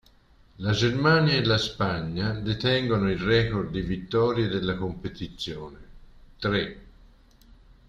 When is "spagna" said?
1.59-2.31